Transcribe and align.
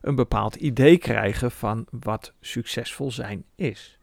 een 0.00 0.14
bepaald 0.14 0.54
idee 0.54 0.98
krijgen 0.98 1.50
van 1.50 1.86
wat 1.90 2.32
succesvol 2.40 3.10
zijn 3.10 3.44
is. 3.54 3.98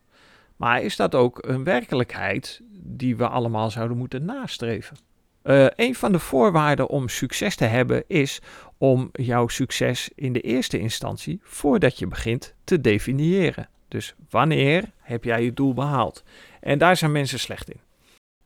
Maar 0.55 0.81
is 0.81 0.95
dat 0.95 1.15
ook 1.15 1.47
een 1.47 1.63
werkelijkheid 1.63 2.61
die 2.81 3.15
we 3.15 3.27
allemaal 3.27 3.71
zouden 3.71 3.97
moeten 3.97 4.25
nastreven? 4.25 4.97
Uh, 5.43 5.67
een 5.75 5.95
van 5.95 6.11
de 6.11 6.19
voorwaarden 6.19 6.89
om 6.89 7.09
succes 7.09 7.55
te 7.55 7.65
hebben 7.65 8.03
is 8.07 8.41
om 8.77 9.09
jouw 9.11 9.47
succes 9.47 10.09
in 10.15 10.33
de 10.33 10.41
eerste 10.41 10.79
instantie, 10.79 11.39
voordat 11.43 11.99
je 11.99 12.07
begint, 12.07 12.55
te 12.63 12.81
definiëren. 12.81 13.69
Dus 13.87 14.15
wanneer 14.29 14.91
heb 15.01 15.23
jij 15.23 15.43
je 15.43 15.53
doel 15.53 15.73
behaald? 15.73 16.23
En 16.59 16.77
daar 16.77 16.97
zijn 16.97 17.11
mensen 17.11 17.39
slecht 17.39 17.69
in. 17.69 17.79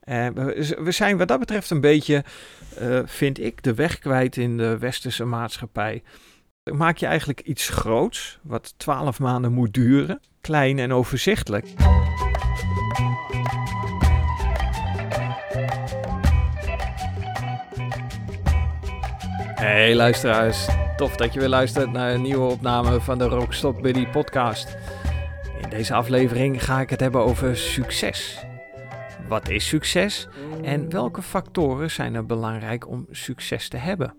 Uh, 0.04 0.28
we 0.84 0.90
zijn 0.90 1.16
wat 1.16 1.28
dat 1.28 1.38
betreft 1.38 1.70
een 1.70 1.80
beetje, 1.80 2.24
uh, 2.80 3.00
vind 3.04 3.40
ik, 3.40 3.62
de 3.62 3.74
weg 3.74 3.98
kwijt 3.98 4.36
in 4.36 4.56
de 4.56 4.78
westerse 4.78 5.24
maatschappij. 5.24 6.02
Maak 6.64 6.96
je 6.96 7.06
eigenlijk 7.06 7.40
iets 7.40 7.68
groots, 7.68 8.38
wat 8.42 8.74
twaalf 8.76 9.18
maanden 9.18 9.52
moet 9.52 9.74
duren, 9.74 10.20
klein 10.40 10.78
en 10.78 10.92
overzichtelijk. 10.92 11.66
Hey 19.54 19.94
luisteraars, 19.94 20.68
tof 20.96 21.16
dat 21.16 21.32
je 21.32 21.40
weer 21.40 21.48
luistert 21.48 21.92
naar 21.92 22.14
een 22.14 22.22
nieuwe 22.22 22.52
opname 22.52 23.00
van 23.00 23.18
de 23.18 23.24
Rookstop 23.24 23.82
Buddy 23.82 24.06
podcast. 24.06 24.76
In 25.62 25.68
deze 25.70 25.94
aflevering 25.94 26.64
ga 26.64 26.80
ik 26.80 26.90
het 26.90 27.00
hebben 27.00 27.24
over 27.24 27.56
succes. 27.56 28.44
Wat 29.28 29.48
is 29.48 29.68
succes 29.68 30.28
en 30.62 30.90
welke 30.90 31.22
factoren 31.22 31.90
zijn 31.90 32.14
er 32.14 32.26
belangrijk 32.26 32.88
om 32.88 33.06
succes 33.10 33.68
te 33.68 33.76
hebben? 33.76 34.14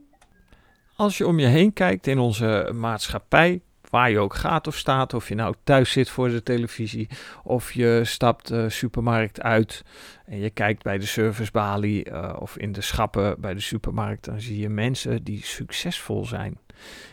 Als 1.01 1.17
je 1.17 1.27
om 1.27 1.39
je 1.39 1.47
heen 1.47 1.73
kijkt 1.73 2.07
in 2.07 2.19
onze 2.19 2.71
maatschappij, 2.73 3.61
waar 3.89 4.11
je 4.11 4.19
ook 4.19 4.35
gaat 4.35 4.67
of 4.67 4.77
staat, 4.77 5.13
of 5.13 5.27
je 5.27 5.35
nou 5.35 5.55
thuis 5.63 5.91
zit 5.91 6.09
voor 6.09 6.29
de 6.29 6.43
televisie, 6.43 7.09
of 7.43 7.71
je 7.71 8.01
stapt 8.03 8.47
de 8.47 8.69
supermarkt 8.69 9.41
uit 9.41 9.83
en 10.25 10.39
je 10.39 10.49
kijkt 10.49 10.83
bij 10.83 10.97
de 10.97 11.05
servicebalie 11.05 12.09
uh, 12.09 12.35
of 12.39 12.57
in 12.57 12.71
de 12.71 12.81
schappen 12.81 13.41
bij 13.41 13.53
de 13.53 13.59
supermarkt, 13.59 14.25
dan 14.25 14.41
zie 14.41 14.59
je 14.59 14.69
mensen 14.69 15.23
die 15.23 15.45
succesvol 15.45 16.25
zijn. 16.25 16.57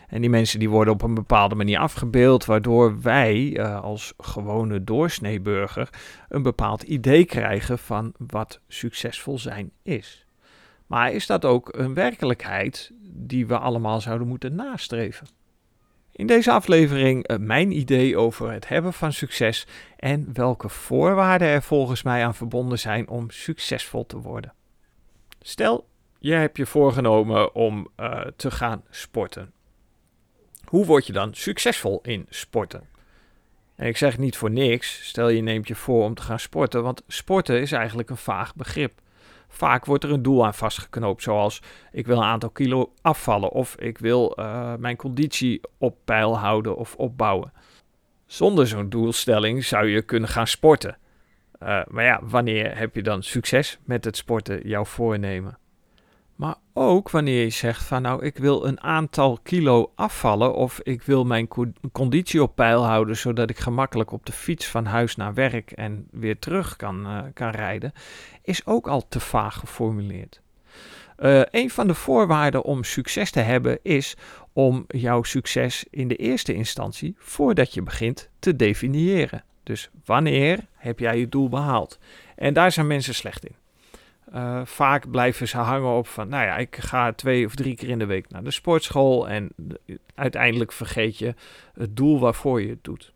En 0.07 0.21
die 0.21 0.29
mensen 0.29 0.59
die 0.59 0.69
worden 0.69 0.93
op 0.93 1.01
een 1.01 1.13
bepaalde 1.13 1.55
manier 1.55 1.79
afgebeeld, 1.79 2.45
waardoor 2.45 3.01
wij 3.01 3.39
uh, 3.39 3.81
als 3.81 4.13
gewone 4.17 4.83
doorsneeburger 4.83 5.89
een 6.27 6.43
bepaald 6.43 6.83
idee 6.83 7.25
krijgen 7.25 7.79
van 7.79 8.13
wat 8.17 8.59
succesvol 8.67 9.39
zijn 9.39 9.71
is. 9.83 10.27
Maar 10.89 11.11
is 11.11 11.25
dat 11.25 11.45
ook 11.45 11.75
een 11.77 11.93
werkelijkheid 11.93 12.91
die 13.01 13.47
we 13.47 13.57
allemaal 13.57 14.01
zouden 14.01 14.27
moeten 14.27 14.55
nastreven? 14.55 15.27
In 16.11 16.27
deze 16.27 16.51
aflevering 16.51 17.29
uh, 17.29 17.37
mijn 17.37 17.71
idee 17.71 18.17
over 18.17 18.51
het 18.51 18.67
hebben 18.67 18.93
van 18.93 19.13
succes 19.13 19.67
en 19.97 20.29
welke 20.33 20.69
voorwaarden 20.69 21.47
er 21.47 21.61
volgens 21.61 22.03
mij 22.03 22.25
aan 22.25 22.35
verbonden 22.35 22.79
zijn 22.79 23.07
om 23.07 23.29
succesvol 23.29 24.05
te 24.05 24.17
worden. 24.17 24.53
Stel, 25.41 25.87
je 26.19 26.33
hebt 26.33 26.57
je 26.57 26.65
voorgenomen 26.65 27.55
om 27.55 27.87
uh, 27.97 28.21
te 28.35 28.51
gaan 28.51 28.83
sporten. 28.89 29.51
Hoe 30.65 30.85
word 30.85 31.07
je 31.07 31.13
dan 31.13 31.33
succesvol 31.33 31.99
in 32.01 32.25
sporten? 32.29 32.87
En 33.75 33.87
ik 33.87 33.97
zeg 33.97 34.17
niet 34.17 34.37
voor 34.37 34.51
niks, 34.51 35.07
stel 35.07 35.29
je 35.29 35.41
neemt 35.41 35.67
je 35.67 35.75
voor 35.75 36.03
om 36.03 36.13
te 36.13 36.21
gaan 36.21 36.39
sporten, 36.39 36.83
want 36.83 37.03
sporten 37.07 37.61
is 37.61 37.71
eigenlijk 37.71 38.09
een 38.09 38.17
vaag 38.17 38.55
begrip. 38.55 39.01
Vaak 39.51 39.85
wordt 39.85 40.03
er 40.03 40.11
een 40.11 40.21
doel 40.21 40.45
aan 40.45 40.53
vastgeknoopt, 40.53 41.23
zoals 41.23 41.61
ik 41.91 42.07
wil 42.07 42.17
een 42.17 42.23
aantal 42.23 42.49
kilo 42.49 42.93
afvallen 43.01 43.51
of 43.51 43.75
ik 43.75 43.97
wil 43.97 44.35
uh, 44.39 44.75
mijn 44.75 44.95
conditie 44.95 45.61
op 45.77 45.97
peil 46.05 46.37
houden 46.37 46.75
of 46.75 46.95
opbouwen. 46.95 47.53
Zonder 48.25 48.67
zo'n 48.67 48.89
doelstelling 48.89 49.65
zou 49.65 49.87
je 49.87 50.01
kunnen 50.01 50.29
gaan 50.29 50.47
sporten. 50.47 50.97
Uh, 51.63 51.81
maar 51.87 52.03
ja, 52.03 52.19
wanneer 52.23 52.77
heb 52.77 52.95
je 52.95 53.03
dan 53.03 53.23
succes 53.23 53.79
met 53.83 54.05
het 54.05 54.17
sporten, 54.17 54.67
jouw 54.67 54.85
voornemen? 54.85 55.57
Maar 56.39 56.55
ook 56.73 57.09
wanneer 57.09 57.43
je 57.43 57.49
zegt 57.49 57.83
van 57.83 58.01
nou 58.01 58.25
ik 58.25 58.37
wil 58.37 58.65
een 58.65 58.81
aantal 58.81 59.39
kilo 59.43 59.91
afvallen 59.95 60.53
of 60.55 60.79
ik 60.83 61.01
wil 61.01 61.23
mijn 61.23 61.47
conditie 61.91 62.43
op 62.43 62.55
peil 62.55 62.85
houden 62.85 63.17
zodat 63.17 63.49
ik 63.49 63.57
gemakkelijk 63.57 64.11
op 64.11 64.25
de 64.25 64.31
fiets 64.31 64.67
van 64.67 64.85
huis 64.85 65.15
naar 65.15 65.33
werk 65.33 65.71
en 65.71 66.07
weer 66.11 66.39
terug 66.39 66.75
kan, 66.75 67.05
uh, 67.05 67.19
kan 67.33 67.49
rijden, 67.49 67.93
is 68.43 68.65
ook 68.65 68.87
al 68.87 69.07
te 69.07 69.19
vaag 69.19 69.59
geformuleerd. 69.59 70.41
Uh, 71.17 71.41
een 71.51 71.69
van 71.69 71.87
de 71.87 71.93
voorwaarden 71.93 72.63
om 72.63 72.83
succes 72.83 73.31
te 73.31 73.39
hebben 73.39 73.79
is 73.81 74.15
om 74.53 74.85
jouw 74.87 75.23
succes 75.23 75.85
in 75.89 76.07
de 76.07 76.15
eerste 76.15 76.53
instantie, 76.53 77.15
voordat 77.17 77.73
je 77.73 77.81
begint, 77.81 78.29
te 78.39 78.55
definiëren. 78.55 79.43
Dus 79.63 79.89
wanneer 80.05 80.67
heb 80.75 80.99
jij 80.99 81.19
je 81.19 81.29
doel 81.29 81.49
behaald? 81.49 81.99
En 82.35 82.53
daar 82.53 82.71
zijn 82.71 82.87
mensen 82.87 83.15
slecht 83.15 83.45
in. 83.45 83.58
Uh, 84.35 84.61
vaak 84.65 85.11
blijven 85.11 85.47
ze 85.47 85.57
hangen 85.57 85.91
op 85.97 86.07
van, 86.07 86.29
nou 86.29 86.45
ja, 86.45 86.57
ik 86.57 86.75
ga 86.75 87.13
twee 87.13 87.45
of 87.45 87.55
drie 87.55 87.75
keer 87.75 87.89
in 87.89 87.99
de 87.99 88.05
week 88.05 88.29
naar 88.29 88.43
de 88.43 88.51
sportschool 88.51 89.29
en 89.29 89.49
uiteindelijk 90.15 90.71
vergeet 90.71 91.17
je 91.17 91.33
het 91.73 91.95
doel 91.95 92.19
waarvoor 92.19 92.61
je 92.61 92.69
het 92.69 92.83
doet. 92.83 93.13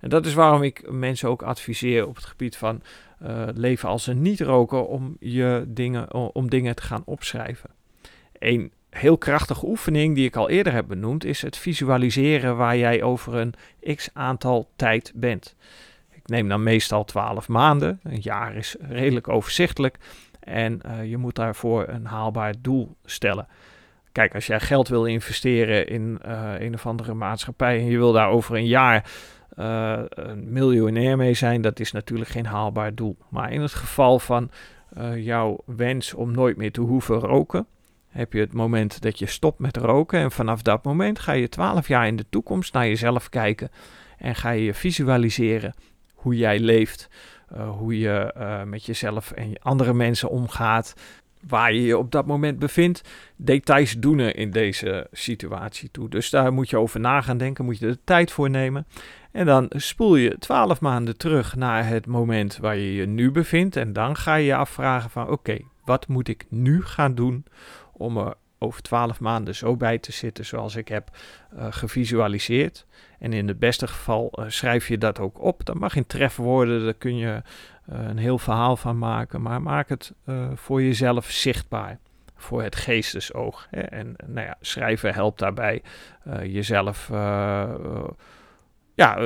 En 0.00 0.08
dat 0.08 0.26
is 0.26 0.34
waarom 0.34 0.62
ik 0.62 0.90
mensen 0.90 1.28
ook 1.28 1.42
adviseer 1.42 2.06
op 2.06 2.14
het 2.14 2.24
gebied 2.24 2.56
van 2.56 2.82
uh, 3.22 3.42
leven 3.54 3.88
als 3.88 4.06
een 4.06 4.22
niet-roker 4.22 4.84
om, 4.84 5.16
je 5.20 5.64
dingen, 5.66 6.34
om 6.34 6.50
dingen 6.50 6.74
te 6.74 6.82
gaan 6.82 7.02
opschrijven. 7.04 7.70
Een 8.38 8.72
heel 8.90 9.18
krachtige 9.18 9.66
oefening 9.66 10.14
die 10.14 10.26
ik 10.26 10.36
al 10.36 10.48
eerder 10.48 10.72
heb 10.72 10.86
benoemd 10.86 11.24
is 11.24 11.42
het 11.42 11.56
visualiseren 11.56 12.56
waar 12.56 12.76
jij 12.76 13.02
over 13.02 13.34
een 13.34 13.54
x 13.94 14.08
aantal 14.12 14.68
tijd 14.76 15.12
bent. 15.14 15.56
Ik 16.10 16.28
neem 16.28 16.48
dan 16.48 16.62
meestal 16.62 17.04
12 17.04 17.48
maanden, 17.48 18.00
een 18.02 18.20
jaar 18.20 18.54
is 18.54 18.76
redelijk 18.80 19.28
overzichtelijk. 19.28 19.98
En 20.44 20.80
uh, 20.86 21.10
je 21.10 21.16
moet 21.16 21.34
daarvoor 21.34 21.88
een 21.88 22.06
haalbaar 22.06 22.54
doel 22.60 22.96
stellen. 23.04 23.46
Kijk, 24.12 24.34
als 24.34 24.46
jij 24.46 24.60
geld 24.60 24.88
wil 24.88 25.04
investeren 25.04 25.86
in 25.86 26.18
uh, 26.26 26.52
een 26.58 26.74
of 26.74 26.86
andere 26.86 27.14
maatschappij 27.14 27.78
en 27.78 27.86
je 27.86 27.96
wil 27.96 28.12
daar 28.12 28.28
over 28.28 28.56
een 28.56 28.66
jaar 28.66 29.10
uh, 29.58 30.00
een 30.08 30.52
miljonair 30.52 31.16
mee 31.16 31.34
zijn, 31.34 31.60
dat 31.60 31.80
is 31.80 31.92
natuurlijk 31.92 32.30
geen 32.30 32.46
haalbaar 32.46 32.94
doel. 32.94 33.16
Maar 33.28 33.52
in 33.52 33.60
het 33.60 33.74
geval 33.74 34.18
van 34.18 34.50
jouw 35.16 35.58
wens 35.66 36.14
om 36.14 36.32
nooit 36.32 36.56
meer 36.56 36.72
te 36.72 36.80
hoeven 36.80 37.18
roken, 37.18 37.66
heb 38.08 38.32
je 38.32 38.40
het 38.40 38.52
moment 38.52 39.02
dat 39.02 39.18
je 39.18 39.26
stopt 39.26 39.58
met 39.58 39.76
roken. 39.76 40.20
En 40.20 40.30
vanaf 40.30 40.62
dat 40.62 40.84
moment 40.84 41.18
ga 41.18 41.32
je 41.32 41.48
twaalf 41.48 41.88
jaar 41.88 42.06
in 42.06 42.16
de 42.16 42.26
toekomst 42.30 42.72
naar 42.72 42.86
jezelf 42.86 43.28
kijken 43.28 43.70
en 44.18 44.34
ga 44.34 44.50
je 44.50 44.74
visualiseren 44.74 45.74
hoe 46.14 46.36
jij 46.36 46.58
leeft 46.58 47.08
hoe 47.78 47.98
je 47.98 48.34
uh, 48.38 48.62
met 48.62 48.84
jezelf 48.84 49.30
en 49.30 49.58
andere 49.62 49.94
mensen 49.94 50.28
omgaat, 50.28 50.94
waar 51.48 51.72
je 51.72 51.82
je 51.82 51.98
op 51.98 52.10
dat 52.10 52.26
moment 52.26 52.58
bevindt, 52.58 53.08
details 53.36 53.92
doen 53.98 54.18
er 54.18 54.36
in 54.36 54.50
deze 54.50 55.06
situatie 55.12 55.90
toe. 55.90 56.08
Dus 56.08 56.30
daar 56.30 56.52
moet 56.52 56.70
je 56.70 56.78
over 56.78 57.00
na 57.00 57.20
gaan 57.20 57.38
denken, 57.38 57.64
moet 57.64 57.78
je 57.78 57.86
de 57.86 57.98
tijd 58.04 58.32
voor 58.32 58.50
nemen. 58.50 58.86
En 59.32 59.46
dan 59.46 59.66
spoel 59.68 60.16
je 60.16 60.38
twaalf 60.38 60.80
maanden 60.80 61.16
terug 61.16 61.56
naar 61.56 61.86
het 61.86 62.06
moment 62.06 62.56
waar 62.56 62.76
je 62.76 62.94
je 62.94 63.06
nu 63.06 63.30
bevindt. 63.30 63.76
En 63.76 63.92
dan 63.92 64.16
ga 64.16 64.34
je 64.34 64.46
je 64.46 64.54
afvragen 64.54 65.10
van 65.10 65.28
oké, 65.28 65.58
wat 65.84 66.08
moet 66.08 66.28
ik 66.28 66.46
nu 66.48 66.82
gaan 66.82 67.14
doen 67.14 67.44
om 67.92 68.16
er 68.16 68.34
over 68.64 68.82
twaalf 68.82 69.20
maanden 69.20 69.54
zo 69.54 69.76
bij 69.76 69.98
te 69.98 70.12
zitten 70.12 70.44
zoals 70.44 70.76
ik 70.76 70.88
heb 70.88 71.10
uh, 71.54 71.66
gevisualiseerd. 71.70 72.86
En 73.18 73.32
in 73.32 73.48
het 73.48 73.58
beste 73.58 73.86
geval 73.86 74.32
uh, 74.34 74.44
schrijf 74.48 74.88
je 74.88 74.98
dat 74.98 75.18
ook 75.18 75.40
op. 75.40 75.64
Dat 75.64 75.76
mag 75.76 75.96
in 75.96 76.06
trefwoorden, 76.06 76.84
daar 76.84 76.94
kun 76.94 77.16
je 77.16 77.42
uh, 77.92 78.08
een 78.08 78.18
heel 78.18 78.38
verhaal 78.38 78.76
van 78.76 78.98
maken. 78.98 79.42
Maar 79.42 79.62
maak 79.62 79.88
het 79.88 80.12
voor 80.54 80.82
jezelf 80.82 81.30
zichtbaar. 81.30 81.98
Voor 82.36 82.62
het 82.62 82.76
geestesoog. 82.76 83.66
Hè. 83.70 83.80
En 83.80 84.16
nou 84.26 84.46
ja, 84.46 84.56
schrijven 84.60 85.14
helpt 85.14 85.38
daarbij 85.38 85.82
jezelf 86.42 87.08
ja, 88.94 89.18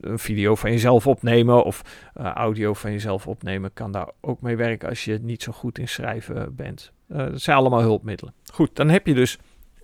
een 0.00 0.18
video 0.18 0.54
van 0.54 0.70
jezelf 0.70 1.06
opnemen 1.06 1.64
of 1.64 1.82
audio 2.14 2.74
van 2.74 2.92
jezelf 2.92 3.26
opnemen 3.26 3.72
kan 3.72 3.92
daar 3.92 4.10
ook 4.20 4.40
mee 4.40 4.56
werken 4.56 4.88
als 4.88 5.04
je 5.04 5.18
niet 5.22 5.42
zo 5.42 5.52
goed 5.52 5.78
in 5.78 5.88
schrijven 5.88 6.54
bent. 6.54 6.92
Uh, 7.12 7.18
dat 7.18 7.40
zijn 7.40 7.56
allemaal 7.56 7.80
hulpmiddelen. 7.80 8.34
Goed, 8.52 8.76
dan 8.76 8.88
heb 8.88 9.06
je 9.06 9.14
dus 9.14 9.38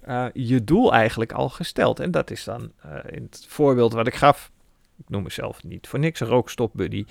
uh, 0.09 0.27
je 0.33 0.65
doel 0.65 0.93
eigenlijk 0.93 1.33
al 1.33 1.49
gesteld. 1.49 2.01
En 2.01 2.11
dat 2.11 2.31
is 2.31 2.45
dan 2.45 2.73
in 3.07 3.23
het 3.23 3.47
voorbeeld 3.49 3.93
wat 3.93 4.07
ik 4.07 4.15
gaf, 4.15 4.51
ik 4.97 5.09
noem 5.09 5.23
mezelf 5.23 5.65
niet 5.65 5.89
voor 5.89 5.99
niks 5.99 6.21
een 6.21 6.27
rookstopbuddy, 6.27 7.05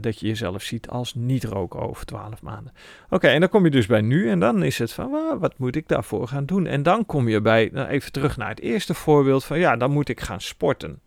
dat 0.00 0.20
je 0.20 0.26
jezelf 0.26 0.62
ziet 0.62 0.88
als 0.88 1.14
niet-roker 1.14 1.80
over 1.80 2.06
12 2.06 2.42
maanden. 2.42 2.72
Oké, 3.10 3.28
en 3.28 3.40
dan 3.40 3.48
kom 3.48 3.64
je 3.64 3.70
dus 3.70 3.86
bij 3.86 4.00
nu 4.00 4.30
en 4.30 4.40
dan 4.40 4.62
is 4.62 4.78
het 4.78 4.92
van, 4.92 5.38
wat 5.38 5.58
moet 5.58 5.76
ik 5.76 5.88
daarvoor 5.88 6.28
gaan 6.28 6.46
doen? 6.46 6.66
En 6.66 6.82
dan 6.82 7.06
kom 7.06 7.28
je 7.28 7.40
bij, 7.40 7.70
nou 7.72 7.88
even 7.88 8.12
terug 8.12 8.36
naar 8.36 8.48
het 8.48 8.60
eerste 8.60 8.94
voorbeeld 8.94 9.44
van, 9.44 9.58
ja, 9.58 9.76
dan 9.76 9.90
moet 9.90 10.08
ik 10.08 10.20
gaan 10.20 10.40
sporten. 10.40 11.00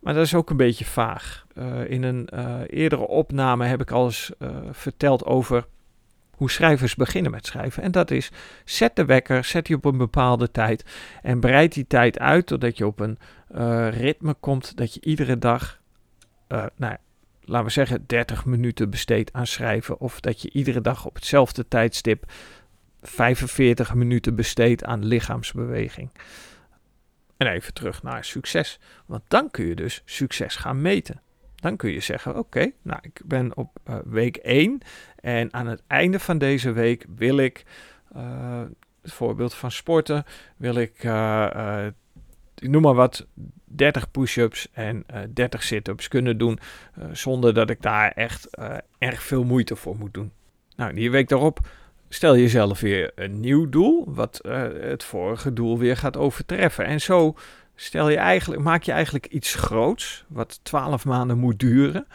Maar 0.00 0.14
dat 0.14 0.24
is 0.24 0.34
ook 0.34 0.50
een 0.50 0.56
beetje 0.56 0.84
vaag. 0.84 1.46
Uh, 1.54 1.90
in 1.90 2.02
een 2.02 2.28
uh, 2.34 2.60
eerdere 2.66 3.06
opname 3.06 3.64
heb 3.64 3.80
ik 3.80 3.90
al 3.90 4.04
eens 4.04 4.32
uh, 4.38 4.48
verteld 4.70 5.24
over 5.24 5.66
hoe 6.40 6.50
schrijvers 6.50 6.94
beginnen 6.94 7.30
met 7.30 7.46
schrijven. 7.46 7.82
En 7.82 7.90
dat 7.90 8.10
is, 8.10 8.30
zet 8.64 8.96
de 8.96 9.04
wekker, 9.04 9.44
zet 9.44 9.66
die 9.66 9.76
op 9.76 9.84
een 9.84 9.96
bepaalde 9.96 10.50
tijd 10.50 10.84
en 11.22 11.40
breid 11.40 11.72
die 11.72 11.86
tijd 11.86 12.18
uit 12.18 12.46
totdat 12.46 12.78
je 12.78 12.86
op 12.86 13.00
een 13.00 13.18
uh, 13.54 13.88
ritme 13.90 14.34
komt 14.34 14.76
dat 14.76 14.94
je 14.94 15.00
iedere 15.00 15.38
dag, 15.38 15.80
uh, 16.48 16.64
nou, 16.76 16.96
laten 17.40 17.66
we 17.66 17.72
zeggen, 17.72 18.04
30 18.06 18.44
minuten 18.44 18.90
besteedt 18.90 19.32
aan 19.32 19.46
schrijven. 19.46 20.00
Of 20.00 20.20
dat 20.20 20.42
je 20.42 20.50
iedere 20.50 20.80
dag 20.80 21.06
op 21.06 21.14
hetzelfde 21.14 21.68
tijdstip 21.68 22.32
45 23.02 23.94
minuten 23.94 24.34
besteedt 24.34 24.84
aan 24.84 25.04
lichaamsbeweging. 25.04 26.10
En 27.36 27.46
even 27.46 27.74
terug 27.74 28.02
naar 28.02 28.24
succes. 28.24 28.78
Want 29.06 29.22
dan 29.28 29.50
kun 29.50 29.66
je 29.66 29.74
dus 29.74 30.02
succes 30.04 30.56
gaan 30.56 30.82
meten. 30.82 31.20
Dan 31.60 31.76
kun 31.76 31.90
je 31.90 32.00
zeggen: 32.00 32.36
Oké, 32.36 32.70
nou, 32.82 32.98
ik 33.02 33.20
ben 33.24 33.56
op 33.56 33.78
uh, 33.88 33.96
week 34.04 34.36
1 34.36 34.80
en 35.16 35.54
aan 35.54 35.66
het 35.66 35.82
einde 35.86 36.18
van 36.18 36.38
deze 36.38 36.72
week 36.72 37.06
wil 37.16 37.36
ik, 37.36 37.64
uh, 38.16 38.62
het 39.02 39.12
voorbeeld 39.12 39.54
van 39.54 39.70
sporten, 39.70 40.24
wil 40.56 40.74
ik, 40.74 41.04
uh, 41.04 41.86
ik 42.58 42.68
noem 42.68 42.82
maar 42.82 42.94
wat, 42.94 43.26
30 43.64 44.10
push-ups 44.10 44.68
en 44.72 45.04
30 45.34 45.62
sit-ups 45.62 46.08
kunnen 46.08 46.38
doen. 46.38 46.58
zonder 47.12 47.54
dat 47.54 47.70
ik 47.70 47.82
daar 47.82 48.12
echt 48.12 48.48
erg 48.98 49.22
veel 49.22 49.44
moeite 49.44 49.76
voor 49.76 49.96
moet 49.96 50.14
doen. 50.14 50.32
Nou, 50.76 50.94
die 50.94 51.10
week 51.10 51.28
daarop 51.28 51.60
stel 52.08 52.36
jezelf 52.36 52.80
weer 52.80 53.12
een 53.14 53.40
nieuw 53.40 53.68
doel, 53.68 54.04
wat 54.06 54.40
het 54.80 55.04
vorige 55.04 55.52
doel 55.52 55.78
weer 55.78 55.96
gaat 55.96 56.16
overtreffen. 56.16 56.84
En 56.84 57.00
zo 57.00 57.34
stel 57.80 58.08
je 58.08 58.16
eigenlijk, 58.16 58.62
maak 58.62 58.82
je 58.82 58.92
eigenlijk 58.92 59.26
iets 59.26 59.54
groots, 59.54 60.24
wat 60.28 60.60
12 60.62 61.04
maanden 61.04 61.38
moet 61.38 61.58
duren, 61.58 62.06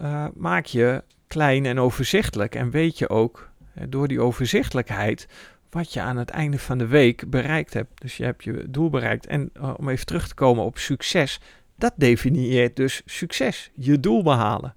uh, 0.00 0.26
maak 0.34 0.66
je 0.66 1.02
klein 1.26 1.66
en 1.66 1.80
overzichtelijk. 1.80 2.54
En 2.54 2.70
weet 2.70 2.98
je 2.98 3.08
ook 3.08 3.50
uh, 3.78 3.84
door 3.88 4.08
die 4.08 4.20
overzichtelijkheid 4.20 5.28
wat 5.70 5.92
je 5.92 6.00
aan 6.00 6.16
het 6.16 6.30
einde 6.30 6.58
van 6.58 6.78
de 6.78 6.86
week 6.86 7.30
bereikt 7.30 7.74
hebt. 7.74 8.00
Dus 8.00 8.16
je 8.16 8.24
hebt 8.24 8.44
je 8.44 8.70
doel 8.70 8.90
bereikt. 8.90 9.26
En 9.26 9.50
om 9.76 9.88
even 9.88 10.06
terug 10.06 10.28
te 10.28 10.34
komen 10.34 10.64
op 10.64 10.78
succes, 10.78 11.40
dat 11.76 11.92
definieert 11.96 12.76
dus 12.76 13.02
succes, 13.04 13.70
je 13.74 14.00
doel 14.00 14.22
behalen. 14.22 14.74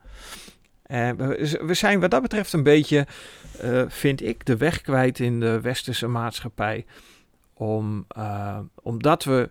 we 1.61 1.73
zijn 1.73 1.99
wat 1.99 2.11
dat 2.11 2.21
betreft 2.21 2.53
een 2.53 2.63
beetje 2.63 3.07
vind 3.87 4.23
ik, 4.23 4.45
de 4.45 4.57
weg 4.57 4.81
kwijt 4.81 5.19
in 5.19 5.39
de 5.39 5.61
westerse 5.61 6.07
maatschappij. 6.07 6.85
Om, 7.53 8.07
omdat 8.81 9.23
we 9.23 9.49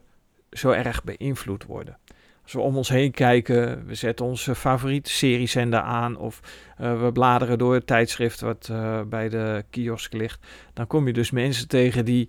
zo 0.50 0.70
erg 0.70 1.04
beïnvloed 1.04 1.64
worden. 1.64 1.98
Als 2.42 2.52
we 2.52 2.60
om 2.60 2.76
ons 2.76 2.88
heen 2.88 3.10
kijken, 3.10 3.86
we 3.86 3.94
zetten 3.94 4.26
onze 4.26 4.54
favoriete 4.54 5.10
seriezender 5.10 5.80
aan 5.80 6.16
of 6.16 6.40
uh, 6.80 7.02
we 7.02 7.12
bladeren 7.12 7.58
door 7.58 7.74
het 7.74 7.86
tijdschrift 7.86 8.40
wat 8.40 8.72
bij 9.06 9.28
de 9.28 9.64
kiosk 9.70 10.12
ligt, 10.12 10.46
dan 10.74 10.86
kom 10.86 11.06
je 11.06 11.12
dus 11.12 11.30
mensen 11.30 11.68
tegen 11.68 12.04
die 12.04 12.28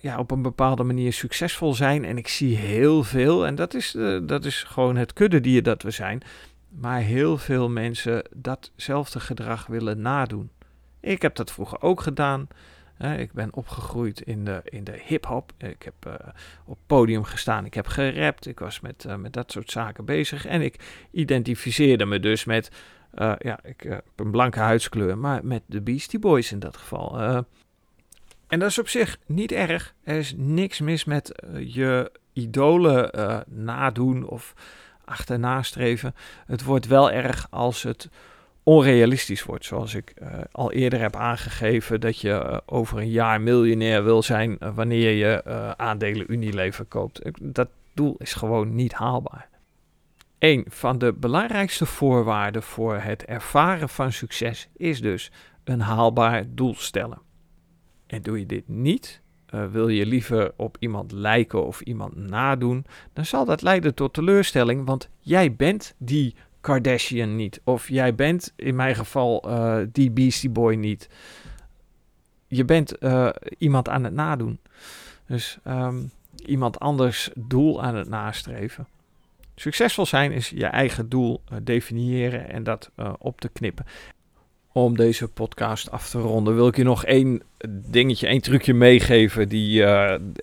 ja, 0.00 0.18
op 0.18 0.30
een 0.30 0.42
bepaalde 0.42 0.82
manier 0.82 1.12
succesvol 1.12 1.74
zijn. 1.74 2.04
En 2.04 2.18
ik 2.18 2.28
zie 2.28 2.56
heel 2.56 3.02
veel, 3.02 3.46
en 3.46 3.54
dat 3.54 3.74
is, 3.74 3.96
dat 4.22 4.44
is 4.44 4.62
gewoon 4.62 4.96
het 4.96 5.12
kuddedier 5.12 5.62
dat 5.62 5.82
we 5.82 5.90
zijn, 5.90 6.22
maar 6.68 7.00
heel 7.00 7.38
veel 7.38 7.68
mensen 7.68 8.22
datzelfde 8.34 9.20
gedrag 9.20 9.66
willen 9.66 10.00
nadoen. 10.00 10.50
Ik 11.00 11.22
heb 11.22 11.34
dat 11.34 11.52
vroeger 11.52 11.82
ook 11.82 12.00
gedaan. 12.00 12.48
Ik 12.98 13.32
ben 13.32 13.54
opgegroeid 13.54 14.20
in 14.20 14.44
de, 14.44 14.60
in 14.64 14.84
de 14.84 14.98
hip-hop. 15.04 15.52
Ik 15.58 15.82
heb 15.82 15.94
uh, 16.06 16.14
op 16.64 16.78
podium 16.86 17.24
gestaan. 17.24 17.64
Ik 17.64 17.74
heb 17.74 17.86
gerapt. 17.86 18.46
Ik 18.46 18.58
was 18.58 18.80
met, 18.80 19.04
uh, 19.06 19.14
met 19.14 19.32
dat 19.32 19.52
soort 19.52 19.70
zaken 19.70 20.04
bezig. 20.04 20.46
En 20.46 20.62
ik 20.62 21.06
identificeerde 21.10 22.06
me 22.06 22.20
dus 22.20 22.44
met. 22.44 22.70
Uh, 23.14 23.32
ja, 23.38 23.58
ik 23.62 23.80
heb 23.80 24.04
een 24.16 24.30
blanke 24.30 24.58
huidskleur. 24.58 25.18
Maar 25.18 25.44
met 25.44 25.62
de 25.66 25.80
Beastie 25.80 26.18
Boys 26.18 26.52
in 26.52 26.58
dat 26.58 26.76
geval. 26.76 27.18
en 28.48 28.58
dat 28.58 28.70
is 28.70 28.78
op 28.78 28.88
zich 28.88 29.18
niet 29.26 29.52
erg. 29.52 29.94
Er 30.02 30.16
is 30.16 30.34
niks 30.36 30.80
mis 30.80 31.04
met 31.04 31.42
je 31.66 32.12
idolen 32.32 33.10
nadoen 33.46 34.28
of 34.28 34.54
achterna 35.04 35.62
streven. 35.62 36.14
Het 36.46 36.62
wordt 36.62 36.86
wel 36.86 37.10
erg 37.10 37.46
als 37.50 37.82
het 37.82 38.08
onrealistisch 38.68 39.44
wordt. 39.44 39.64
Zoals 39.64 39.94
ik 39.94 40.14
uh, 40.22 40.28
al 40.52 40.72
eerder 40.72 41.00
heb 41.00 41.16
aangegeven 41.16 42.00
dat 42.00 42.20
je 42.20 42.28
uh, 42.28 42.56
over 42.66 42.98
een 42.98 43.10
jaar 43.10 43.40
miljonair 43.40 44.04
wil 44.04 44.22
zijn 44.22 44.56
uh, 44.60 44.74
wanneer 44.74 45.10
je 45.10 45.44
aandelen 45.76 46.32
Unilever 46.32 46.84
koopt. 46.84 47.30
Dat 47.42 47.68
doel 47.94 48.14
is 48.18 48.34
gewoon 48.34 48.74
niet 48.74 48.92
haalbaar. 48.92 49.48
Een 50.38 50.64
van 50.68 50.98
de 50.98 51.12
belangrijkste 51.12 51.86
voorwaarden 51.86 52.62
voor 52.62 52.96
het 52.96 53.24
ervaren 53.24 53.88
van 53.88 54.12
succes 54.12 54.68
is 54.76 55.00
dus 55.00 55.32
een 55.64 55.80
haalbaar 55.80 56.44
doel 56.48 56.74
stellen. 56.74 57.18
En 58.06 58.22
doe 58.22 58.38
je 58.38 58.46
dit 58.46 58.68
niet, 58.68 59.20
wil 59.70 59.88
je 59.88 60.06
liever 60.06 60.52
op 60.56 60.76
iemand 60.80 61.12
lijken 61.12 61.66
of 61.66 61.80
iemand 61.80 62.16
nadoen, 62.16 62.84
dan 63.12 63.24
zal 63.24 63.44
dat 63.44 63.62
leiden 63.62 63.94
tot 63.94 64.14
teleurstelling, 64.14 64.86
want 64.86 65.08
jij 65.18 65.54
bent 65.54 65.94
die 65.98 66.34
Kardashian 66.66 67.36
niet. 67.36 67.60
Of 67.64 67.88
jij 67.88 68.14
bent 68.14 68.52
in 68.56 68.76
mijn 68.76 68.94
geval 68.94 69.48
uh, 69.48 69.78
die 69.92 70.10
Beastie 70.10 70.50
Boy 70.50 70.74
niet. 70.74 71.08
Je 72.46 72.64
bent 72.64 73.02
uh, 73.02 73.28
iemand 73.58 73.88
aan 73.88 74.04
het 74.04 74.12
nadoen. 74.12 74.58
Dus 75.26 75.58
um, 75.66 76.10
iemand 76.46 76.78
anders 76.78 77.30
doel 77.34 77.82
aan 77.82 77.94
het 77.94 78.08
nastreven. 78.08 78.86
Succesvol 79.54 80.06
zijn 80.06 80.32
is 80.32 80.48
je 80.48 80.66
eigen 80.66 81.08
doel 81.08 81.42
uh, 81.52 81.58
definiëren 81.62 82.50
en 82.50 82.62
dat 82.62 82.90
op 83.18 83.40
te 83.40 83.48
knippen. 83.48 83.84
Om 84.72 84.96
deze 84.96 85.28
podcast 85.28 85.90
af 85.90 86.08
te 86.08 86.18
ronden 86.18 86.54
wil 86.54 86.66
ik 86.66 86.76
je 86.76 86.84
nog 86.84 87.04
één 87.04 87.42
dingetje, 87.68 88.26
één 88.26 88.40
trucje 88.40 88.74
meegeven 88.74 89.48
die 89.48 89.84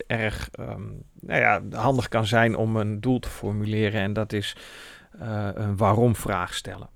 erg 0.08 0.50
um, 0.60 1.04
nou 1.22 1.40
ja, 1.40 1.62
handig 1.72 2.08
kan 2.08 2.26
zijn 2.26 2.56
om 2.56 2.76
een 2.76 3.02
doel 3.02 3.20
te 3.20 3.30
formuleren. 3.30 4.02
En 4.02 4.14
dat 4.14 4.34
is 4.34 4.56
een 5.20 5.78
waarom-vraag 5.78 6.54
stellen. 6.54 6.90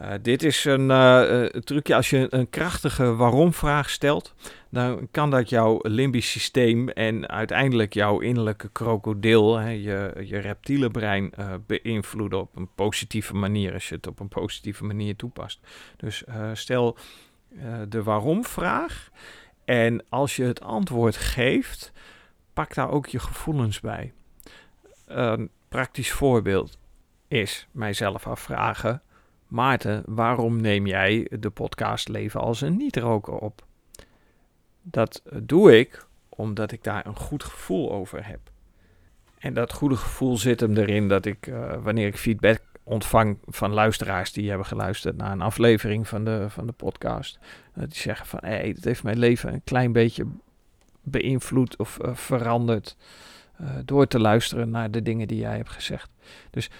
Uh, 0.00 0.12
dit 0.22 0.42
is 0.42 0.64
een 0.64 0.90
uh, 0.90 1.44
trucje. 1.44 1.94
Als 1.94 2.10
je 2.10 2.26
een 2.30 2.50
krachtige 2.50 3.14
waarom-vraag 3.14 3.90
stelt, 3.90 4.34
dan 4.70 5.08
kan 5.10 5.30
dat 5.30 5.48
jouw 5.48 5.78
limbisch 5.82 6.30
systeem 6.30 6.88
en 6.88 7.28
uiteindelijk 7.28 7.94
jouw 7.94 8.20
innerlijke 8.20 8.68
krokodil, 8.72 9.56
hè, 9.56 9.70
je, 9.70 10.22
je 10.24 10.38
reptiele 10.38 10.90
brein, 10.90 11.32
beïnvloeden 11.66 12.40
op 12.40 12.56
een 12.56 12.68
positieve 12.74 13.34
manier 13.34 13.72
als 13.72 13.88
je 13.88 13.94
het 13.94 14.06
op 14.06 14.20
een 14.20 14.28
positieve 14.28 14.84
manier 14.84 15.16
toepast. 15.16 15.60
Dus 15.96 16.24
stel 16.52 16.96
de 17.88 18.02
waarom-vraag 18.02 19.10
en 19.64 20.04
als 20.08 20.36
je 20.36 20.44
het 20.44 20.60
antwoord 20.60 21.16
geeft, 21.16 21.92
pak 22.52 22.74
daar 22.74 22.90
ook 22.90 23.06
je 23.06 23.18
gevoelens 23.18 23.80
bij. 23.80 24.12
Een 25.06 25.50
praktisch 25.68 26.12
voorbeeld 26.12 26.78
is 27.32 27.66
mijzelf 27.70 28.26
afvragen: 28.26 29.02
Maarten, 29.46 30.02
waarom 30.06 30.60
neem 30.60 30.86
jij 30.86 31.26
de 31.40 31.50
podcast 31.50 32.08
Leven 32.08 32.40
als 32.40 32.60
een 32.60 32.76
niet-roker 32.76 33.34
op? 33.34 33.64
Dat 34.82 35.22
doe 35.42 35.78
ik 35.78 36.06
omdat 36.28 36.72
ik 36.72 36.84
daar 36.84 37.06
een 37.06 37.16
goed 37.16 37.44
gevoel 37.44 37.92
over 37.92 38.26
heb. 38.26 38.40
En 39.38 39.54
dat 39.54 39.72
goede 39.72 39.96
gevoel 39.96 40.36
zit 40.36 40.60
hem 40.60 40.76
erin 40.76 41.08
dat 41.08 41.26
ik, 41.26 41.46
uh, 41.46 41.72
wanneer 41.82 42.06
ik 42.06 42.16
feedback 42.16 42.60
ontvang 42.82 43.38
van 43.46 43.72
luisteraars 43.72 44.32
die 44.32 44.48
hebben 44.48 44.66
geluisterd 44.66 45.16
naar 45.16 45.32
een 45.32 45.40
aflevering 45.40 46.08
van 46.08 46.24
de, 46.24 46.46
van 46.48 46.66
de 46.66 46.72
podcast, 46.72 47.38
uh, 47.74 47.84
die 47.88 47.98
zeggen 47.98 48.26
van, 48.26 48.38
hé, 48.42 48.48
hey, 48.48 48.68
het 48.68 48.84
heeft 48.84 49.02
mijn 49.02 49.18
leven 49.18 49.52
een 49.52 49.64
klein 49.64 49.92
beetje 49.92 50.26
beïnvloed 51.02 51.76
of 51.76 51.98
uh, 52.02 52.14
veranderd 52.14 52.96
door 53.84 54.06
te 54.06 54.18
luisteren 54.18 54.70
naar 54.70 54.90
de 54.90 55.02
dingen 55.02 55.28
die 55.28 55.38
jij 55.38 55.56
hebt 55.56 55.70
gezegd. 55.70 56.10
Dus 56.50 56.70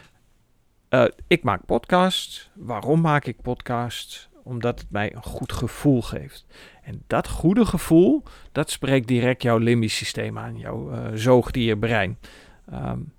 uh, 0.94 1.04
ik 1.26 1.42
maak 1.42 1.64
podcasts. 1.64 2.50
Waarom 2.54 3.00
maak 3.00 3.25
ik 3.25 3.42
podcasts? 3.42 4.28
Omdat 4.42 4.78
het 4.78 4.90
mij 4.90 5.14
een 5.14 5.22
goed 5.22 5.52
gevoel 5.52 6.02
geeft. 6.02 6.46
En 6.82 7.02
dat 7.06 7.28
goede 7.28 7.66
gevoel, 7.66 8.22
dat 8.52 8.70
spreekt 8.70 9.08
direct 9.08 9.42
jouw 9.42 9.58
limbisch 9.58 9.96
systeem 9.96 10.38
aan, 10.38 10.58
jouw 10.58 10.92
uh, 10.92 11.06
zoogdierbrein. 11.14 12.18
Um, 12.72 13.12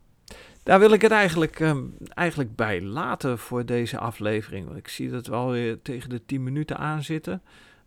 daar 0.63 0.79
wil 0.79 0.91
ik 0.91 1.01
het 1.01 1.11
eigenlijk, 1.11 1.59
um, 1.59 1.97
eigenlijk 2.13 2.55
bij 2.55 2.81
laten 2.81 3.39
voor 3.39 3.65
deze 3.65 3.97
aflevering. 3.97 4.65
Want 4.65 4.77
ik 4.77 4.87
zie 4.87 5.09
dat 5.09 5.27
we 5.27 5.35
alweer 5.35 5.81
tegen 5.81 6.09
de 6.09 6.25
10 6.25 6.43
minuten 6.43 6.77
aan 6.77 7.03
zitten. 7.03 7.41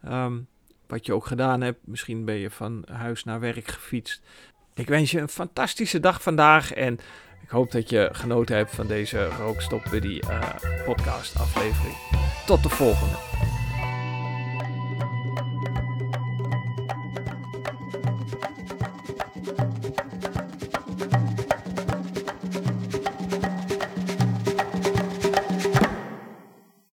Um, 0.09 0.47
wat 0.87 1.07
je 1.07 1.14
ook 1.14 1.26
gedaan 1.26 1.61
hebt, 1.61 1.78
misschien 1.85 2.25
ben 2.25 2.35
je 2.35 2.50
van 2.50 2.85
huis 2.93 3.25
naar 3.25 3.40
werk 3.40 3.69
gefietst. 3.69 4.23
Ik 4.75 4.88
wens 4.88 5.11
je 5.11 5.21
een 5.21 5.28
fantastische 5.28 6.00
dag 6.00 6.23
vandaag 6.23 6.73
en 6.73 6.99
ik 7.47 7.53
hoop 7.53 7.73
dat 7.73 7.91
je 7.91 8.09
genoten 8.12 8.57
hebt 8.57 8.75
van 8.75 8.87
deze 8.87 9.25
Rookstop 9.26 9.83
Buddy 9.91 10.21
uh, 10.31 10.55
podcast 10.85 11.38
aflevering. 11.38 11.95
Tot 12.47 12.62
de 12.62 12.69
volgende. 12.69 13.36